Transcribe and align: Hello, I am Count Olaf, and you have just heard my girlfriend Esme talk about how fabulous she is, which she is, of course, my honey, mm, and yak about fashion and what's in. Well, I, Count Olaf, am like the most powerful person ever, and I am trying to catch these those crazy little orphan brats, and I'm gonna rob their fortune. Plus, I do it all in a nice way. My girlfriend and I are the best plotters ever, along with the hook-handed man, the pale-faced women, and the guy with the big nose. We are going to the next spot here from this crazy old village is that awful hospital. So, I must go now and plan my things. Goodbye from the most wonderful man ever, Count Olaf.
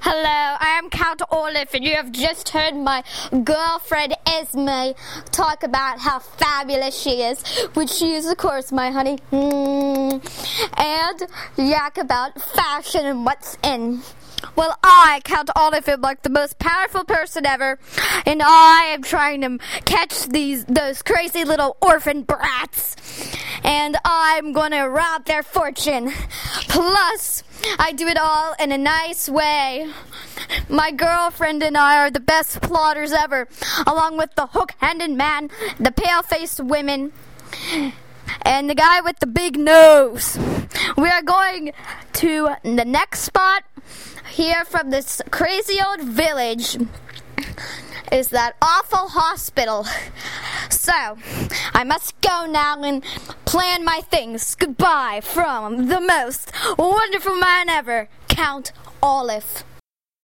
Hello, 0.00 0.22
I 0.24 0.78
am 0.78 0.90
Count 0.90 1.22
Olaf, 1.32 1.74
and 1.74 1.84
you 1.84 1.96
have 1.96 2.12
just 2.12 2.50
heard 2.50 2.76
my 2.76 3.02
girlfriend 3.42 4.14
Esme 4.26 4.92
talk 5.32 5.64
about 5.64 5.98
how 5.98 6.20
fabulous 6.20 6.96
she 6.96 7.22
is, 7.22 7.42
which 7.74 7.90
she 7.90 8.14
is, 8.14 8.26
of 8.26 8.36
course, 8.36 8.70
my 8.70 8.92
honey, 8.92 9.18
mm, 9.32 10.22
and 10.78 11.68
yak 11.68 11.98
about 11.98 12.40
fashion 12.40 13.06
and 13.06 13.26
what's 13.26 13.58
in. 13.64 14.02
Well, 14.54 14.78
I, 14.84 15.20
Count 15.24 15.50
Olaf, 15.56 15.88
am 15.88 16.00
like 16.00 16.22
the 16.22 16.30
most 16.30 16.60
powerful 16.60 17.02
person 17.04 17.44
ever, 17.44 17.80
and 18.24 18.40
I 18.40 18.90
am 18.92 19.02
trying 19.02 19.40
to 19.40 19.58
catch 19.84 20.28
these 20.28 20.64
those 20.66 21.02
crazy 21.02 21.42
little 21.44 21.76
orphan 21.80 22.22
brats, 22.22 22.96
and 23.64 23.96
I'm 24.04 24.52
gonna 24.52 24.88
rob 24.88 25.24
their 25.24 25.42
fortune. 25.42 26.12
Plus, 26.68 27.42
I 27.78 27.92
do 27.94 28.06
it 28.06 28.16
all 28.16 28.54
in 28.60 28.72
a 28.72 28.78
nice 28.78 29.28
way. 29.28 29.90
My 30.68 30.90
girlfriend 30.90 31.62
and 31.62 31.76
I 31.76 31.98
are 31.98 32.10
the 32.10 32.20
best 32.20 32.60
plotters 32.60 33.12
ever, 33.12 33.48
along 33.86 34.16
with 34.16 34.34
the 34.34 34.46
hook-handed 34.46 35.10
man, 35.10 35.50
the 35.78 35.90
pale-faced 35.90 36.60
women, 36.60 37.12
and 38.42 38.70
the 38.70 38.74
guy 38.74 39.00
with 39.00 39.18
the 39.18 39.26
big 39.26 39.58
nose. 39.58 40.38
We 40.96 41.08
are 41.08 41.22
going 41.22 41.72
to 42.14 42.50
the 42.62 42.84
next 42.84 43.20
spot 43.20 43.64
here 44.30 44.64
from 44.64 44.90
this 44.90 45.20
crazy 45.30 45.78
old 45.84 46.00
village 46.02 46.76
is 48.12 48.28
that 48.28 48.56
awful 48.62 49.08
hospital. 49.08 49.86
So, 50.70 51.18
I 51.74 51.84
must 51.84 52.20
go 52.20 52.46
now 52.46 52.82
and 52.82 53.02
plan 53.44 53.84
my 53.84 54.00
things. 54.10 54.54
Goodbye 54.54 55.20
from 55.22 55.88
the 55.88 56.00
most 56.00 56.52
wonderful 56.78 57.36
man 57.36 57.68
ever, 57.68 58.08
Count 58.28 58.72
Olaf. 59.02 59.64